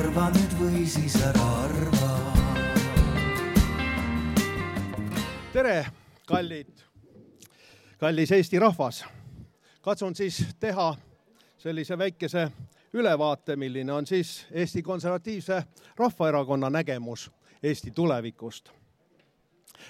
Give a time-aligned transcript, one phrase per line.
[0.00, 2.10] arva nüüd või siis ära arva.
[5.52, 5.86] tere,
[6.26, 6.70] kallid,
[8.00, 9.04] kallis Eesti rahvas.
[9.82, 10.94] katsun siis teha
[11.58, 12.48] sellise väikese
[12.92, 15.62] ülevaate, milline on siis Eesti Konservatiivse
[15.96, 17.30] Rahvaerakonna nägemus
[17.62, 18.70] Eesti tulevikust.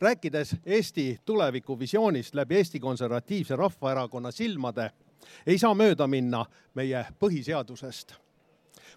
[0.00, 4.90] rääkides Eesti tulevikuvisioonist läbi Eesti Konservatiivse Rahvaerakonna silmade,
[5.46, 8.23] ei saa mööda minna meie põhiseadusest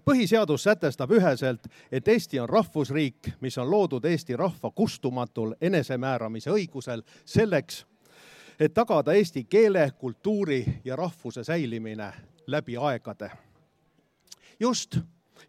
[0.06, 7.04] põhiseadus sätestab üheselt, et Eesti on rahvusriik, mis on loodud Eesti rahva kustumatul enesemääramise õigusel
[7.26, 7.86] selleks,
[8.60, 12.14] et tagada eesti keele, kultuuri ja rahvuse säilimine
[12.48, 13.32] läbi aegade.
[14.60, 14.98] just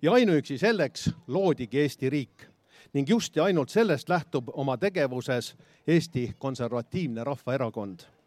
[0.03, 2.47] ja ainuüksi selleks loodigi Eesti riik
[2.93, 8.18] ning just ja ainult sellest lähtub oma tegevuses Eesti Konservatiivne Rahvaerakond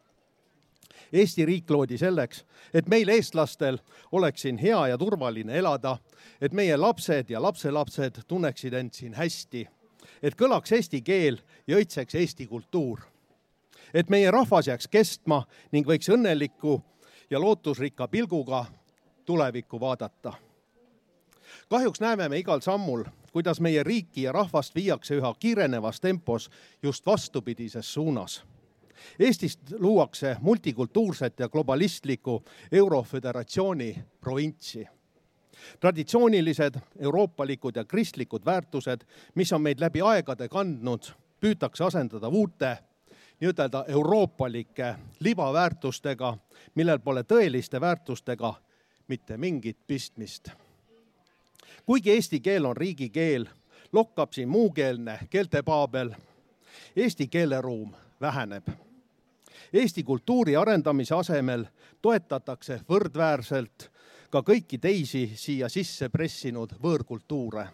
[1.13, 3.77] Eesti riik loodi selleks, et meil, eestlastel,
[4.11, 5.97] oleks siin hea ja turvaline elada,
[6.41, 9.65] et meie lapsed ja lapselapsed tunneksid end siin hästi,
[10.23, 12.99] et kõlaks eesti keel ja õitseks eesti kultuur.
[13.93, 16.81] et meie rahvas jääks kestma ning võiks õnneliku
[17.29, 18.65] ja lootusrikka pilguga
[19.25, 20.33] tulevikku vaadata.
[21.69, 26.49] kahjuks näeme me igal sammul, kuidas meie riiki ja rahvast viiakse üha kiirenevas tempos
[26.83, 28.43] just vastupidises suunas
[29.19, 34.87] Eestist luuakse multikultuurset ja globalistlikku Euroföderatsiooni provintsi.
[35.79, 39.01] traditsioonilised euroopalikud ja kristlikud väärtused,
[39.35, 42.77] mis on meid läbi aegade kandnud, püütakse asendada uute
[43.41, 46.37] nii-ütelda euroopalike libaväärtustega,
[46.75, 48.53] millel pole tõeliste väärtustega
[49.07, 50.49] mitte mingit pistmist.
[51.85, 53.45] kuigi eesti keel on riigikeel,
[53.91, 56.13] lokkab siin muukeelne keeltepaabel,
[56.95, 58.69] eesti keeleruum väheneb
[59.73, 61.65] Eesti kultuuri arendamise asemel
[62.01, 63.87] toetatakse võrdväärselt
[64.31, 67.67] ka kõiki teisi siia sisse pressinud võõrkultuure.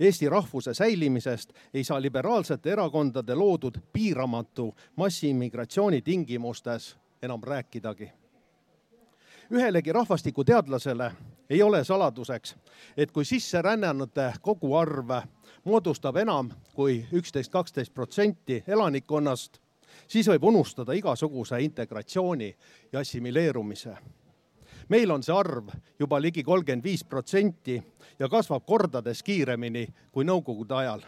[0.00, 8.12] Eesti rahvuse säilimisest ei saa liberaalsete erakondade loodud piiramatu massiimmigratsiooni tingimustes enam rääkidagi.
[9.50, 11.12] ühelegi rahvastikuteadlasele
[11.50, 12.56] ei ole saladuseks,
[12.96, 15.10] et kui sisserännanute koguarv
[15.64, 19.60] moodustab enam kui üksteist, kaksteist protsenti elanikkonnast
[20.08, 22.56] siis võib unustada igasuguse integratsiooni
[22.92, 23.96] ja assimileerumise.
[24.88, 25.68] meil on see arv
[25.98, 27.82] juba ligi kolmkümmend viis protsenti
[28.18, 31.02] ja kasvab kordades kiiremini kui nõukogude ajal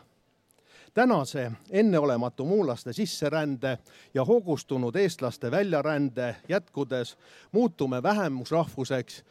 [0.94, 3.78] tänase enneolematu muulaste sisserände
[4.14, 7.16] ja hoogustunud eestlaste väljarände jätkudes
[7.52, 9.24] muutume vähemusrahvuseks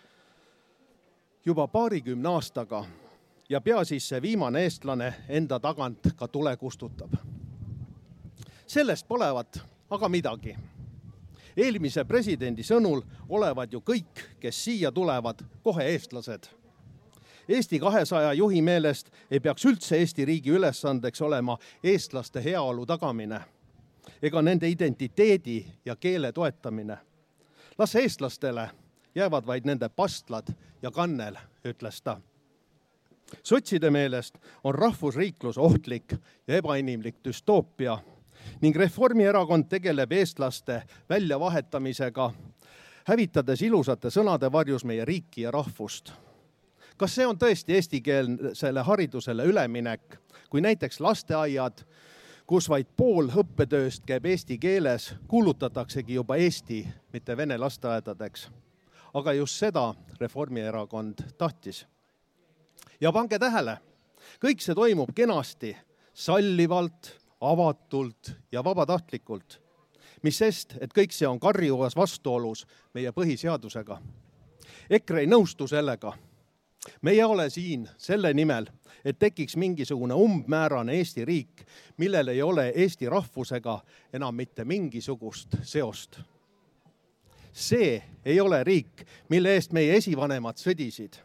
[1.46, 2.86] juba paarikümne aastaga
[3.50, 7.14] ja pea siis see viimane eestlane enda tagant ka tule kustutab
[8.72, 9.60] sellest polevat
[9.90, 10.56] aga midagi.
[11.58, 16.48] eelmise presidendi sõnul olevat ju kõik, kes siia tulevad, kohe eestlased.
[17.48, 23.42] Eesti kahesaja juhi meelest ei peaks üldse Eesti riigi ülesandeks olema eestlaste heaolu tagamine
[24.22, 26.98] ega nende identiteedi ja keele toetamine.
[27.78, 28.70] las eestlastele
[29.16, 30.48] jäävad vaid nende pastlad
[30.82, 32.22] ja kannel, ütles ta
[33.44, 36.14] sotside meelest on rahvusriiklus ohtlik
[36.48, 37.98] ja ebainimlik düstoopia
[38.62, 42.32] ning Reformierakond tegeleb eestlaste väljavahetamisega,
[43.08, 46.14] hävitades ilusate sõnade varjus meie riiki ja rahvust.
[46.98, 50.18] kas see on tõesti eestikeelsele haridusele üleminek,
[50.50, 51.82] kui näiteks lasteaiad,
[52.46, 58.50] kus vaid pool õppetööst käib eesti keeles, kuulutataksegi juba eesti, mitte vene lasteaedadeks?
[59.14, 61.86] aga just seda Reformierakond tahtis.
[63.02, 63.78] ja pange tähele,
[64.44, 65.76] kõik see toimub kenasti,
[66.14, 69.62] sallivalt avatult ja vabatahtlikult.
[70.22, 73.98] mis sest, et kõik see on karjuvas vastuolus meie põhiseadusega.
[74.90, 76.14] EKRE ei nõustu sellega.
[77.02, 78.68] me ei ole siin selle nimel,
[79.06, 81.66] et tekiks mingisugune umbmäärane Eesti riik,
[81.98, 83.80] millel ei ole eesti rahvusega
[84.14, 86.20] enam mitte mingisugust seost.
[87.54, 91.16] see ei ole riik, mille eest meie esivanemad sõdisid.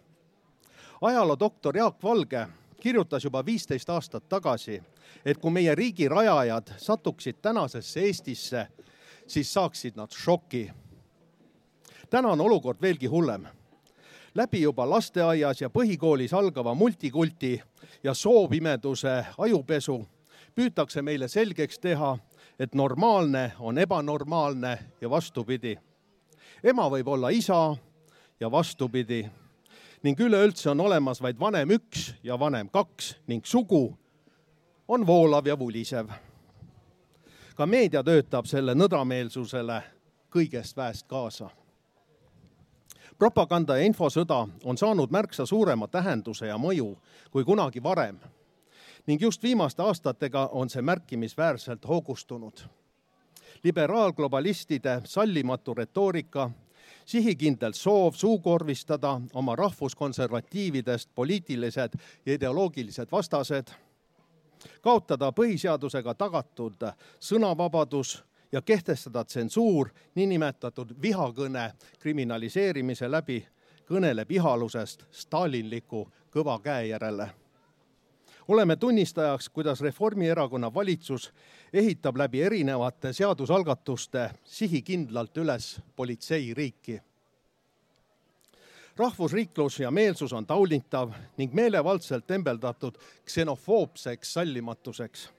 [1.03, 2.47] ajaloodoktor Jaak Valge
[2.87, 4.77] kirjutas juba viisteist aastat tagasi,
[5.25, 8.67] et kui meie riigi rajajad satuksid tänasesse Eestisse,
[9.27, 10.71] siis saaksid nad šoki.
[12.11, 13.47] täna on olukord veelgi hullem.
[14.35, 17.63] läbi juba lasteaias ja põhikoolis algava multikulti
[18.05, 20.07] ja soopimeduse ajupesu
[20.55, 22.19] püütakse meile selgeks teha,
[22.59, 25.77] et normaalne on ebanormaalne ja vastupidi.
[26.63, 27.77] ema võib olla isa
[28.41, 29.27] ja vastupidi
[30.07, 33.97] ning üleüldse on olemas vaid vanem üks ja vanem kaks ning sugu
[34.89, 36.09] on voolav ja vulisev.
[37.57, 39.81] ka meedia töötab selle nõdrameelsusele
[40.31, 41.51] kõigest väest kaasa.
[43.19, 46.97] propaganda ja infosõda on saanud märksa suurema tähenduse ja mõju
[47.31, 48.21] kui kunagi varem
[49.07, 52.61] ning just viimaste aastatega on see märkimisväärselt hoogustunud.
[53.65, 56.51] liberaalglobalistide sallimatu retoorika,
[57.07, 63.71] sihikindel soov suukorvistada oma rahvuskonservatiividest poliitilised ja ideoloogilised vastased,
[64.81, 66.89] kaotada põhiseadusega tagatud
[67.21, 68.19] sõnavabadus
[68.53, 73.41] ja kehtestada tsensuur niinimetatud vihakõne kriminaliseerimise läbi
[73.87, 77.31] kõneleb ihalusest stalinliku kõva käe järele.
[78.49, 81.33] Oleme tunnistajaks, kuidas Reformierakonna valitsus
[81.73, 87.03] ehitab läbi erinevate seadusalgatuste sihikindlalt üles politseiriiki.
[88.97, 92.95] rahvusriiklus ja meelsus on taunitav ning meelevaldselt tembeldatud
[93.25, 95.31] ksenofoobseks sallimatuseks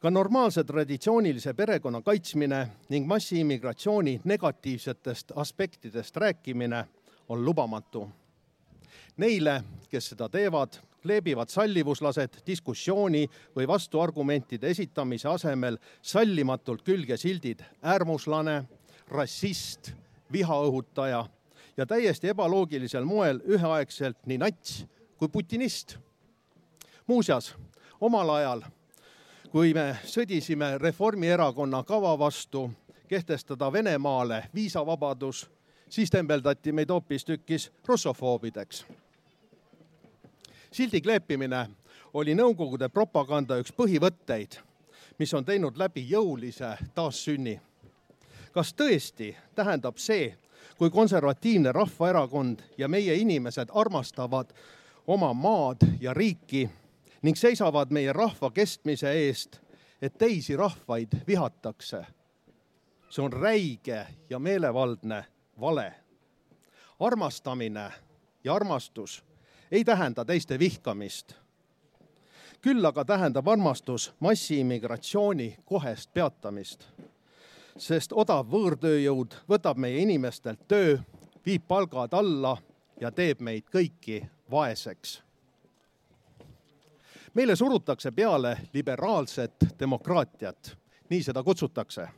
[0.00, 6.84] ka normaalse traditsioonilise perekonna kaitsmine ning massiimmigratsiooni negatiivsetest aspektidest rääkimine
[7.28, 8.10] on lubamatu.
[9.16, 13.24] Neile, kes seda teevad, kleebivad sallivuslased diskussiooni
[13.56, 18.64] või vastuargumentide esitamise asemel sallimatult külge sildid äärmuslane,
[19.08, 19.92] rassist,
[20.32, 21.24] vihaõhutaja
[21.76, 24.82] ja täiesti ebaloogilisel moel üheaegselt nii nats
[25.16, 25.98] kui putinist.
[27.06, 27.54] muuseas,
[28.00, 28.62] omal ajal
[29.56, 32.66] kui me sõdisime Reformierakonna kava vastu
[33.08, 35.46] kehtestada Venemaale viisavabadus,
[35.88, 38.84] siis tembeldati meid hoopistükkis russofoobideks.
[40.70, 41.66] Sildi kleepimine
[42.14, 44.58] oli Nõukogude propaganda üks põhivõtteid,
[45.18, 47.60] mis on teinud läbi jõulise taassünni.
[48.52, 50.36] kas tõesti tähendab see,
[50.78, 54.52] kui konservatiivne rahvaerakond ja meie inimesed armastavad
[55.06, 56.68] oma maad ja riiki
[57.22, 59.60] ning seisavad meie rahva kestmise eest,
[60.02, 62.06] et teisi rahvaid vihatakse.
[63.08, 65.24] see on räige ja meelevaldne
[65.60, 65.94] vale.
[67.00, 67.92] armastamine
[68.44, 69.25] ja armastus
[69.70, 71.34] ei tähenda teiste vihkamist.
[72.62, 76.86] küll aga tähendab armastus massiimmigratsiooni kohest peatamist.
[77.78, 80.98] sest odav võõrtööjõud võtab meie inimestelt töö,
[81.46, 82.56] viib palgad alla
[83.00, 85.26] ja teeb meid kõiki vaeseks
[87.36, 90.76] meile surutakse peale liberaalset demokraatiat,
[91.10, 92.08] nii seda kutsutakse.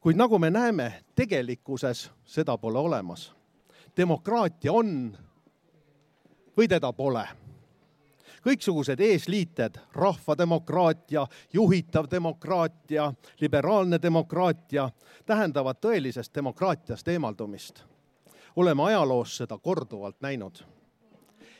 [0.00, 3.34] kuid nagu me näeme, tegelikkuses seda pole olemas.
[3.96, 5.18] demokraatia on
[6.58, 7.28] või teda pole
[8.42, 14.90] kõiksugused eesliited, rahvademokraatia, juhitav demokraatia, liberaalne demokraatia
[15.26, 17.84] tähendavad tõelisest demokraatiast eemaldumist.
[18.56, 20.62] oleme ajaloos seda korduvalt näinud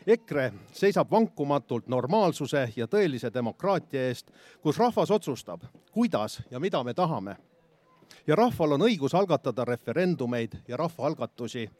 [0.06, 4.31] EKRE seisab vankumatult normaalsuse ja tõelise demokraatia eest,
[4.62, 5.62] kus rahvas otsustab,
[5.93, 7.37] kuidas ja mida me tahame.
[8.28, 11.70] Ja rahval on õigus algatada referendumeid ja rahvaalgatusi,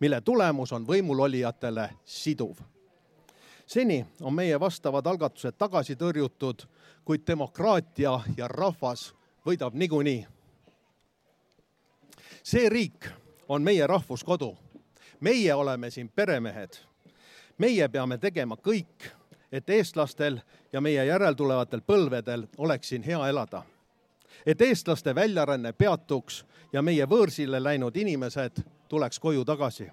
[0.00, 2.56] mille tulemus on võimulolijatele siduv.
[3.66, 6.64] seni on meie vastavad algatused tagasi tõrjutud,
[7.04, 9.14] kuid demokraatia ja rahvas
[9.46, 10.26] võidab niikuinii.
[12.42, 13.08] see riik
[13.48, 14.56] on meie rahvuskodu.
[15.20, 16.88] meie oleme siin peremehed
[17.58, 19.10] meie peame tegema kõik,
[19.52, 20.40] et eestlastel
[20.72, 23.62] ja meie järeltulevatel põlvedel oleks siin hea elada.
[24.46, 29.88] Et eestlaste väljaränne peatuks ja meie võõrsile läinud inimesed tuleks koju tagasi.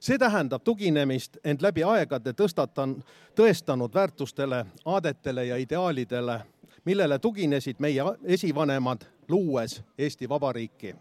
[0.00, 3.02] see tähendab tuginemist end läbi aegade tõstatan,
[3.34, 6.40] tõestanud väärtustele, aadetele ja ideaalidele,
[6.84, 10.94] millele tuginesid meie esivanemad, luues Eesti Vabariiki.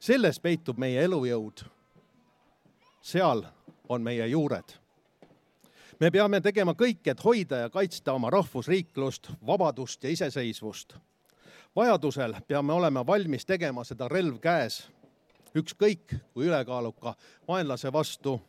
[0.00, 1.64] selles peitub meie elujõud.
[3.00, 3.44] seal
[3.88, 4.87] on meie juured.
[6.00, 10.94] Me peame tegema kõik, et hoida ja kaitsta oma rahvusriiklust, vabadust ja iseseisvust.
[11.76, 14.88] vajadusel peame olema valmis tegema seda relv käes,
[15.54, 17.14] ükskõik kui ülekaaluka
[17.48, 18.40] vaenlase vastu.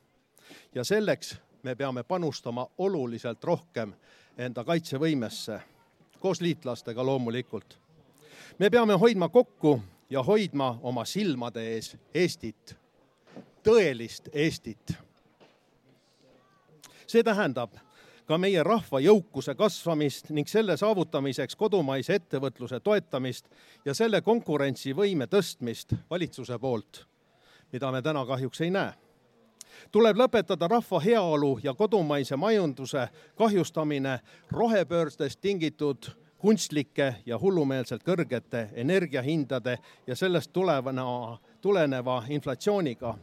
[0.75, 3.93] ja selleks me peame panustama oluliselt rohkem
[4.37, 5.61] enda kaitsevõimesse,
[6.19, 7.79] koos liitlastega loomulikult.
[8.59, 12.75] me peame hoidma kokku ja hoidma oma silmade ees Eestit,
[13.63, 15.08] tõelist Eestit
[17.09, 17.73] see tähendab
[18.29, 23.47] ka meie rahva jõukuse kasvamist ning selle saavutamiseks kodumaise ettevõtluse toetamist
[23.85, 27.07] ja selle konkurentsivõime tõstmist valitsuse poolt,
[27.73, 28.93] mida me täna kahjuks ei näe.
[29.91, 34.19] tuleb lõpetada rahva heaolu ja kodumaise majanduse kahjustamine
[34.51, 43.17] rohepöördest tingitud kunstlike ja hullumeelselt kõrgete energiahindade ja sellest tulevana, tuleneva inflatsiooniga.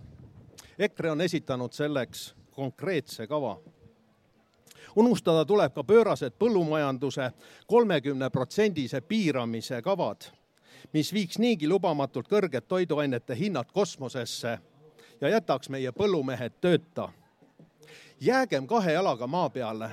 [0.78, 3.56] EKRE on esitanud selleks konkreetse kava
[4.96, 7.30] unustada tuleb ka pöörased põllumajanduse
[7.66, 10.30] kolmekümne protsendise piiramise kavad,
[10.92, 14.58] mis viiks niigi lubamatult kõrged toiduainete hinnad kosmosesse
[15.20, 17.08] ja jätaks meie põllumehed tööta.
[18.20, 19.90] jäägem kahe jalaga maa peale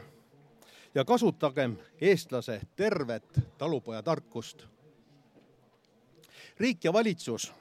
[0.96, 4.64] ja kasutagem eestlase tervet talupojatarkust.
[6.60, 7.54] riik ja valitsus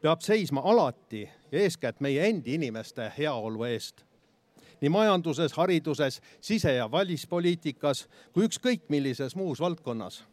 [0.00, 4.07] peab seisma alati ja eeskätt meie endi inimeste heaolu eest.
[4.80, 10.24] Nii majanduses, hariduses, sise- ja välispoliitikas kui ükskõik millises muus valdkonnas.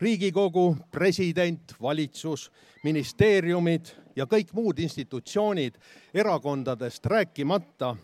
[0.00, 2.52] riigikogu, president, valitsus,
[2.84, 3.86] ministeeriumid
[4.16, 5.74] ja kõik muud institutsioonid,
[6.14, 7.96] erakondadest rääkimata,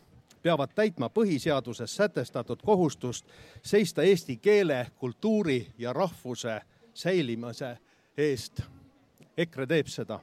[0.42, 3.26] peavad täitma põhiseaduses sätestatud kohustust
[3.62, 6.60] seista eesti keele, kultuuri ja rahvuse
[6.94, 7.78] säilimise
[8.16, 8.60] eest.
[9.36, 10.20] EKRE teeb seda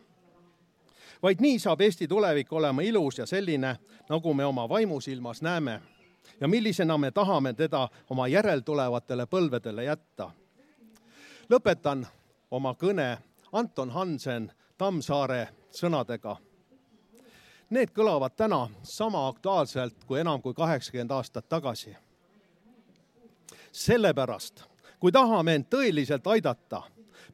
[1.21, 3.77] vaid nii saab Eesti tulevik olema ilus ja selline,
[4.09, 5.81] nagu me oma vaimusilmas näeme
[6.39, 10.31] ja millisena me tahame teda oma järeltulevatele põlvedele jätta.
[11.49, 12.07] lõpetan
[12.51, 13.17] oma kõne
[13.51, 16.37] Anton Hansen Tammsaare sõnadega.
[17.69, 21.95] Need kõlavad täna sama aktuaalselt kui enam kui kaheksakümmend aastat tagasi.
[23.71, 24.63] sellepärast,
[24.99, 26.81] kui tahame end tõeliselt aidata,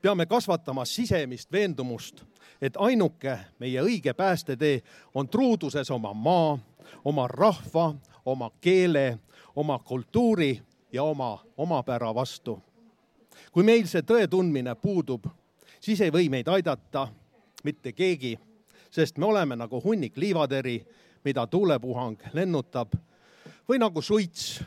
[0.02, 2.24] peame kasvatama sisemist veendumust,
[2.62, 4.82] et ainuke meie õige päästetee
[5.14, 6.58] on truuduses oma maa,
[7.06, 7.94] oma rahva,
[8.26, 9.20] oma keele,
[9.56, 10.62] oma kultuuri
[10.92, 12.62] ja oma omapära vastu.
[13.52, 15.26] kui meil see tõe tundmine puudub,
[15.82, 17.08] siis ei või meid aidata
[17.64, 18.38] mitte keegi,
[18.92, 20.86] sest me oleme nagu hunnik liivateri,
[21.26, 22.94] mida tuulepuhang lennutab
[23.70, 24.62] või nagu suits,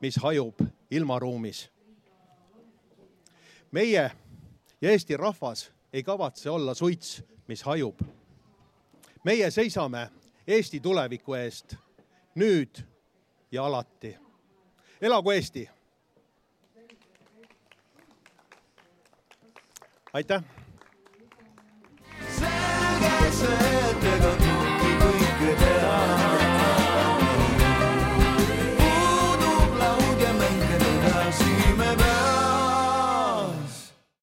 [0.00, 1.68] mis hajub ilmaruumis.
[3.72, 4.10] meie
[4.80, 7.22] ja Eesti rahvas ei kavatse olla suits,
[7.52, 8.00] mis hajub.
[9.24, 10.08] meie seisame
[10.46, 11.74] Eesti tuleviku eest
[12.34, 12.80] nüüd
[13.52, 14.16] ja alati.
[15.02, 15.68] elagu Eesti!
[20.12, 20.42] aitäh!
[22.38, 26.21] selge see, et ega kõike kõike teha